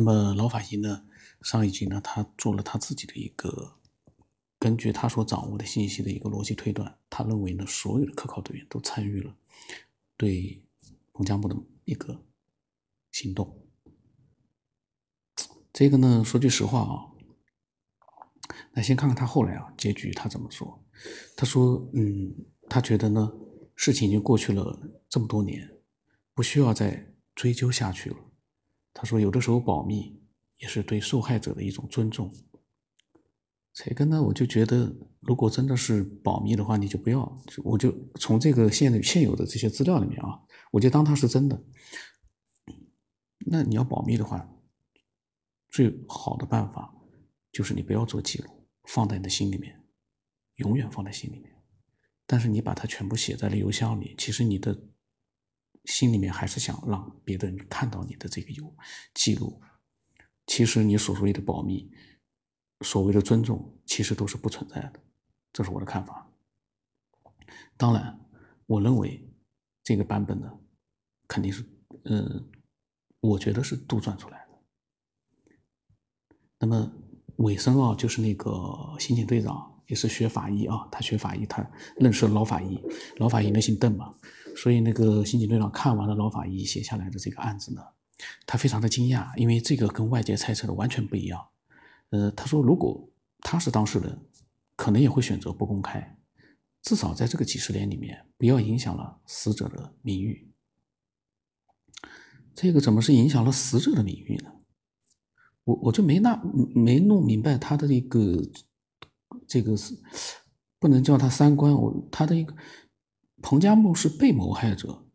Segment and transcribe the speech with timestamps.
[0.00, 1.04] 那么老法医呢，
[1.42, 3.74] 上一集呢，他做了他自己的一个
[4.58, 9.36] 根据他所掌握的信息的一个逻辑推断，他认为呢，所有的科考队员都参与了
[10.16, 10.64] 对
[11.12, 12.24] 彭加木的一个
[13.12, 13.62] 行动。
[15.70, 17.12] 这个呢，说句实话啊，
[18.72, 20.82] 那先看看他后来啊结局他怎么说。
[21.36, 22.34] 他说，嗯，
[22.70, 23.30] 他觉得呢，
[23.76, 24.80] 事情已经过去了
[25.10, 25.70] 这么多年，
[26.32, 28.16] 不需要再追究下去了。
[29.00, 30.20] 他说，有的时候保密
[30.58, 32.30] 也是对受害者的一种尊重。
[33.72, 40.38] 这个呢，我就觉得，如果真的是保密的话，你就不要，我就从这个现现有的这些资料里面啊，
[40.70, 41.64] 我就当它是真的。
[43.46, 44.46] 那你要保密的话，
[45.70, 46.94] 最好的办法
[47.50, 48.50] 就是你不要做记录，
[48.84, 49.82] 放在你的心里面，
[50.56, 51.56] 永远放在心里面。
[52.26, 54.78] 但是你把它全部写在了邮箱里，其实你的
[55.84, 58.76] 心里面还是想让别的人看到你的这个有
[59.14, 59.60] 记录。
[60.46, 61.90] 其实你所谓的保密。
[62.82, 64.98] 所谓的尊重，其实都是不存在的，
[65.52, 66.32] 这是我的看法。
[67.76, 68.18] 当然，
[68.64, 69.30] 我认为
[69.82, 70.50] 这个版本呢，
[71.28, 71.62] 肯定是，
[72.04, 72.50] 嗯，
[73.20, 75.56] 我觉得是杜撰出来的。
[76.60, 76.90] 那么
[77.36, 81.62] 尾声啊，就是那个刑警队长也是学法医啊，他学法医，他
[81.96, 82.80] 认识老法医，
[83.18, 84.14] 老法医呢姓邓嘛，
[84.56, 87.82] 所以那个刑警队长看完了老法医写下来的这个案子呢，
[88.46, 91.48] 他非常的惊讶，因为这个跟外界猜测的完全不一样。
[92.10, 94.18] 呃，他说，如果他是当事人，
[94.76, 96.18] 可能也会选择不公开，
[96.82, 100.52] 至少在这个几十年里面，不要影响了死者的名誉。
[102.54, 104.52] 这个怎么是影响了死者的名誉呢？
[105.64, 106.36] 我我就没那
[106.74, 108.42] 没弄明白他的一个
[109.46, 109.94] 这个是
[110.78, 112.54] 不能叫他三观，我他的一个
[113.42, 115.06] 彭加木是被谋害者，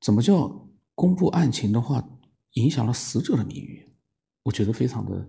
[0.00, 2.08] 怎么叫公布案情的话
[2.52, 3.92] 影响了死者的名誉？
[4.42, 5.28] 我觉得非常的。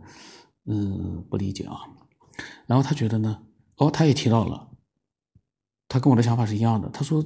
[0.66, 1.76] 嗯，不理解啊。
[2.68, 3.44] 然后他觉得呢，
[3.78, 4.70] 哦，他也提到了，
[5.88, 6.88] 他跟我的想法是一样的。
[6.90, 7.26] 他说，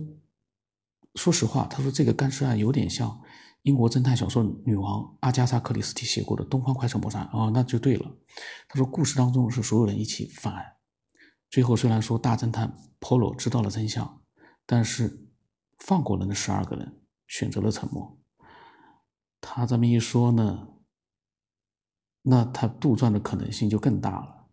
[1.16, 3.22] 说实话，他说这个干尸案有点像
[3.64, 8.10] 英国侦探小说女王阿加莎·克里斯蒂写过的《东方快车谋杀案》哦，那就对了。
[8.70, 10.66] 他说，故事当中是所有人一起犯案，
[11.50, 14.22] 最后虽然说大侦探 Polo 知道了真相，
[14.66, 15.28] 但是
[15.80, 18.18] 放过了那十二个人，选择了沉默。
[19.40, 20.70] 他这么一说呢。
[22.28, 24.48] 那他杜撰的可能性就更大了。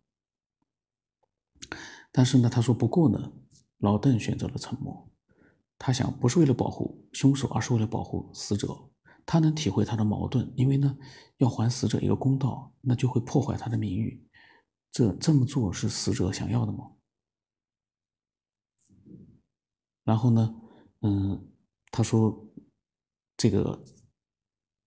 [2.11, 3.33] 但是呢，他说不过呢，
[3.79, 5.09] 老邓选择了沉默。
[5.79, 8.91] 他想，不是为了保护凶手，而是为了保护死者。
[9.25, 10.95] 他能体会他的矛盾，因为呢，
[11.37, 14.23] 要还死者一个公道，那就会破坏他的名誉。
[14.91, 16.91] 这这么做是死者想要的吗？
[20.03, 20.55] 然后呢，
[21.01, 21.51] 嗯，
[21.91, 22.47] 他说，
[23.37, 23.83] 这个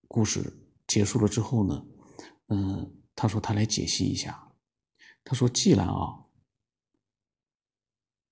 [0.07, 1.85] 故事结束了之后呢？
[2.47, 4.53] 嗯，他说他来解析一下。
[5.23, 6.25] 他说，既然啊，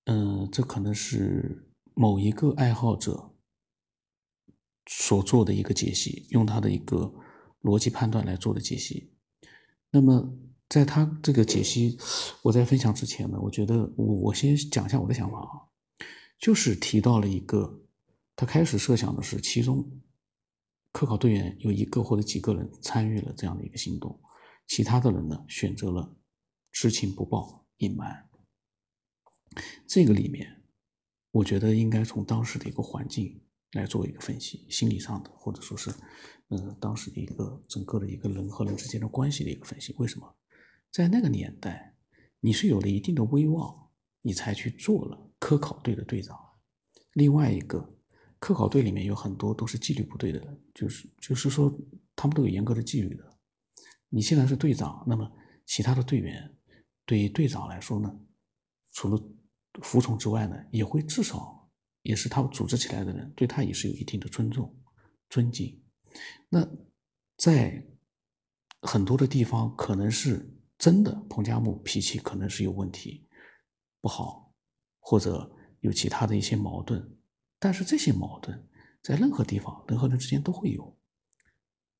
[0.04, 3.34] 嗯，这可能是某一个爱好者
[4.86, 7.12] 所做的一个解析，用他的一个
[7.62, 9.12] 逻辑判断来做的解析。
[9.90, 10.38] 那么，
[10.68, 11.98] 在他这个解析
[12.42, 15.68] 我在分享之前呢，我觉得我我先讲一下我的想法啊，
[16.38, 17.82] 就是提到了一个，
[18.34, 20.02] 他开始设想的是其中。
[20.92, 24.18] 科考队员有一个或者几个人参与了这样的一个行动，
[24.66, 26.16] 其他的人呢选择了
[26.72, 28.30] 知情不报、隐瞒。
[29.86, 30.62] 这个里面，
[31.32, 33.38] 我觉得应该从当时的一个环境
[33.72, 35.90] 来做一个分析，心理上的或者说是，
[36.48, 39.94] 呃，当时的一个整个的一个人和人之间的关系的一个分析。
[39.98, 40.34] 为什么？
[40.90, 41.94] 在那个年代，
[42.40, 43.90] 你是有了一定的威望，
[44.22, 46.36] 你才去做了科考队的队长。
[47.12, 47.92] 另外一个。
[48.38, 51.74] 科考队里面有很多都是纪律部队的人，就是就是说
[52.14, 53.24] 他们都有严格的纪律的。
[54.10, 55.26] 你现在是队长，那么
[55.64, 56.54] 其他的队员
[57.06, 58.14] 对于队长来说呢，
[58.92, 59.20] 除了
[59.80, 61.66] 服从之外呢，也会至少
[62.02, 64.72] 也是他们组织起来的人，对他也是有一定的尊重、
[65.30, 65.82] 尊敬。
[66.50, 66.68] 那
[67.38, 67.84] 在
[68.82, 70.46] 很多的地方，可能是
[70.76, 73.26] 真的彭加木脾气可能是有问题，
[74.02, 74.45] 不好，
[75.08, 75.48] 或者
[75.82, 77.16] 有其他的一些矛盾。
[77.60, 78.68] 但是这些矛盾
[79.00, 80.98] 在任何地方人和人之间都会有，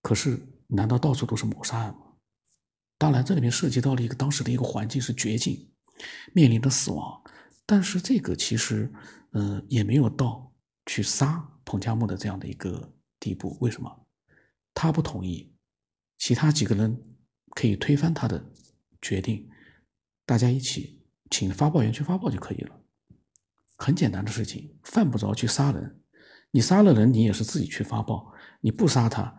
[0.03, 2.15] 可是难道到处都是谋杀案吗？
[2.99, 5.71] 当然，这里面涉及到了一个当时的一个环境是绝境，
[6.35, 7.23] 面临着死亡。
[7.65, 8.93] 但是这个其实，
[9.35, 10.53] 嗯，也没有到
[10.87, 13.57] 去杀彭加木的这样的一个地步。
[13.61, 14.07] 为什么？
[14.75, 15.55] 他不同意，
[16.19, 17.01] 其他几个人
[17.51, 18.45] 可以推翻他的
[19.01, 19.49] 决定，
[20.25, 22.83] 大家一起请发报员去发报就可以了。
[23.77, 26.03] 很简单的事情，犯不着去杀人。
[26.51, 29.39] 你杀了人，你也是自己去发报；你不杀他，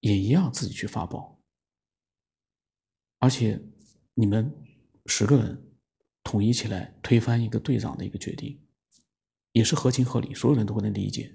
[0.00, 1.40] 也一样自己去发报。
[3.18, 3.60] 而且
[4.14, 4.54] 你们
[5.06, 5.72] 十个人
[6.22, 8.62] 统一起来推翻一个队长的一个决定，
[9.52, 11.34] 也是合情合理，所有人都能理解。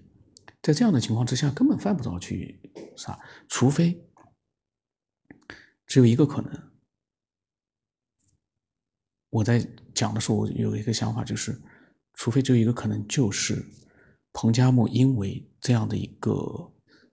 [0.61, 2.61] 在这样的情况之下，根本犯不着去
[2.95, 3.19] 杀，
[3.49, 4.07] 除非
[5.87, 6.71] 只有一个可能。
[9.31, 9.59] 我在
[9.95, 11.59] 讲的时候，我有一个想法，就是，
[12.21, 13.65] 除非只有一个可能，就是
[14.31, 16.31] 彭加木因为这样的一个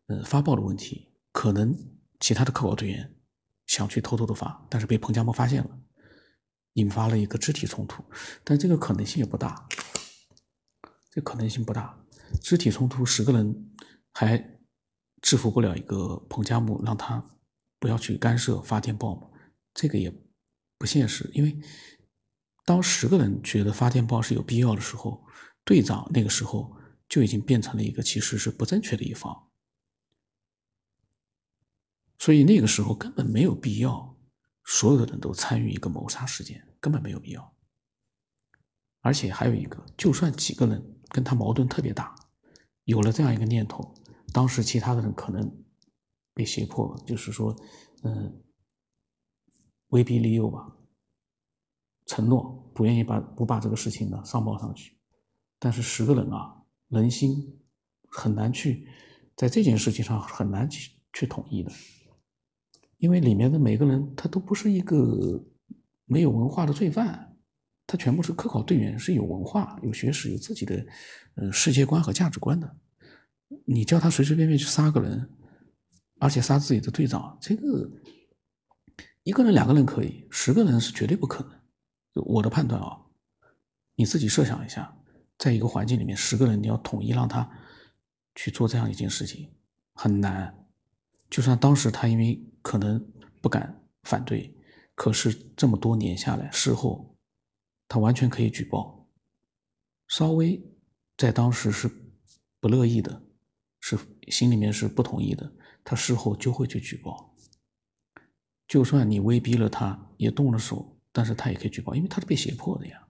[0.09, 1.75] 呃发报的问题，可能
[2.21, 3.17] 其他的科考队员
[3.67, 5.71] 想去偷偷的发，但是被彭加木发现了，
[6.75, 8.05] 引发了一个肢体冲突，
[8.45, 9.67] 但这个可能性也不大，
[11.11, 11.99] 这可能性不大，
[12.43, 13.73] 肢体冲突十个人
[14.13, 14.59] 还
[15.23, 17.25] 制服不了一个彭加木，让他
[17.79, 19.31] 不要去干涉发电报嘛，
[19.73, 20.13] 这个也
[20.77, 21.59] 不现实，因为。
[22.69, 25.25] 当十个人觉得发电报是有必要的时候，
[25.65, 26.77] 队长那个时候
[27.09, 29.49] 就已经变成了一个其实是不正确的一方，
[32.19, 34.15] 所以那个时候根本没有必要
[34.67, 37.57] 所有的人都参与一个谋杀事件，根本没有必要。
[39.01, 42.15] 而且还有一个，就算几个人跟他矛盾特别大，
[42.85, 43.95] 有了这样一个念头，
[44.31, 45.65] 当时其他的人可能
[46.35, 47.57] 被胁迫，就是说，
[48.03, 48.43] 嗯，
[49.87, 50.75] 威逼利诱吧。
[52.09, 54.99] 承诺不愿意把不把这个事情呢上报上去，
[55.61, 56.57] 但是十个人啊，
[56.89, 57.61] 人心
[58.11, 58.89] 很难去
[59.37, 61.71] 在这件事情上很难去去统一的，
[62.97, 65.45] 因为里面的每个人他都不是一个
[66.07, 67.37] 没有文化的罪犯，
[67.87, 70.87] 他全部是科考队员，是有文化、有学识、有自己的
[71.35, 72.77] 呃世界观和价值观的。
[73.67, 75.31] 你叫他随随便便去杀个人，
[76.19, 77.91] 而且杀自己的队长，这个
[79.25, 81.58] 一个人、两个人可以，十个人是绝对不可能。
[82.27, 83.01] 我的判断啊，
[83.95, 84.97] 你自己设想一下，
[85.39, 87.49] 在一个环境里面，十个人你要统一让他
[88.35, 89.53] 去做这样一件事情，
[89.95, 90.67] 很难。
[91.31, 93.05] 就算当时他因为可能
[93.43, 94.57] 不敢反对，
[94.95, 97.17] 可是这么多年下来，事后
[97.87, 99.07] 他完全可以举报。
[100.07, 100.63] 稍微
[101.17, 101.91] 在当时是
[102.61, 103.23] 不乐意的，
[103.81, 103.99] 是
[104.29, 105.53] 心里面是不同意的，
[105.85, 107.35] 他事后就会去举报。
[108.67, 110.98] 就算你威逼了他，也动了手。
[111.19, 113.09] 但是他也可以举报，因为他是被胁迫的呀。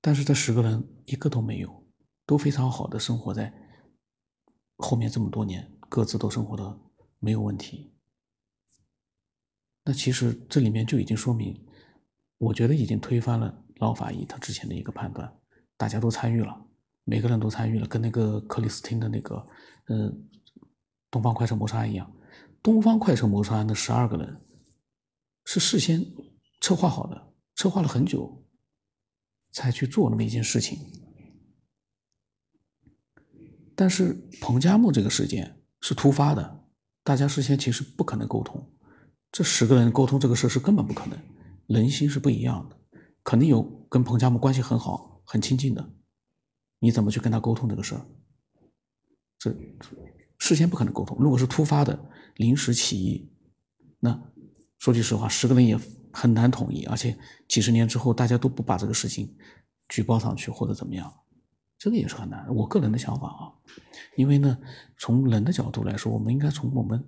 [0.00, 1.86] 但是这十个人一个都没有，
[2.26, 3.54] 都非常好的生活在
[4.78, 6.80] 后面这么多年，各自都生活的
[7.20, 7.94] 没有问题。
[9.84, 11.56] 那其实这里面就已经说明，
[12.38, 15.32] 我觉得已经推翻了老法医他之前的一个判断。
[15.76, 16.66] 大家都参与了，
[17.04, 19.46] 每个人都参与了，跟那个克里斯汀的那个
[19.86, 20.28] 嗯
[21.12, 22.12] 东方快车谋杀案一样，
[22.60, 24.36] 东方快车谋杀案的十二个人
[25.44, 26.04] 是事先。
[26.60, 28.44] 策划好的，策划了很久，
[29.50, 30.78] 才去做那么一件事情。
[33.74, 36.64] 但是彭加木这个事件是突发的，
[37.02, 38.70] 大家事先其实不可能沟通，
[39.32, 41.18] 这十个人沟通这个事是根本不可能，
[41.66, 42.76] 人心是不一样的，
[43.24, 45.94] 肯定有跟彭加木关系很好、很亲近的，
[46.78, 48.06] 你怎么去跟他沟通这个事儿？
[49.38, 49.56] 这
[50.38, 51.16] 事先不可能沟通。
[51.18, 53.32] 如果是突发的、临时起意，
[53.98, 54.30] 那
[54.78, 55.80] 说句实话，十个人也。
[56.12, 57.16] 很难统一，而且
[57.48, 59.36] 几十年之后，大家都不把这个事情
[59.88, 61.12] 举报上去或者怎么样，
[61.78, 62.46] 这个也是很难。
[62.54, 63.52] 我个人的想法啊，
[64.16, 64.58] 因为呢，
[64.98, 67.04] 从人的角度来说，我们应该从我们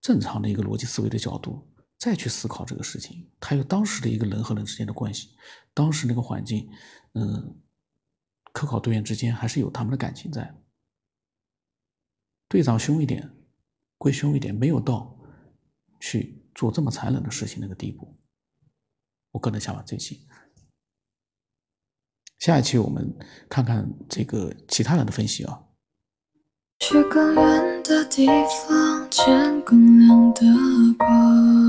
[0.00, 1.66] 正常的一个逻辑思维的角度
[1.98, 3.28] 再去思考这个事情。
[3.40, 5.30] 还有当时的一个人和人之间的关系，
[5.74, 6.68] 当时那个环境，
[7.14, 7.56] 嗯，
[8.52, 10.54] 科考队员之间还是有他们的感情在。
[12.48, 13.30] 队长凶一点，
[13.98, 15.18] 归凶一点，没有到
[16.00, 18.18] 去做这么残忍的事情那个地步。
[19.30, 20.26] 我个人想法这期，
[22.40, 23.16] 下一期我们
[23.48, 25.62] 看看这个其他人的分析啊。
[26.80, 28.26] 去更远的地
[28.66, 30.42] 方，见更亮的
[30.98, 31.48] 光。